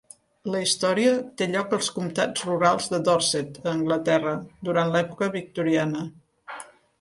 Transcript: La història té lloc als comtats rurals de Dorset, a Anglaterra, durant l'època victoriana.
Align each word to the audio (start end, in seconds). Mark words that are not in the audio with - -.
La 0.53 0.59
història 0.67 1.09
té 1.41 1.47
lloc 1.51 1.75
als 1.77 1.89
comtats 1.97 2.45
rurals 2.47 2.87
de 2.93 3.01
Dorset, 3.09 3.59
a 3.67 3.69
Anglaterra, 3.75 4.33
durant 4.71 4.91
l'època 4.97 5.29
victoriana. 5.37 6.05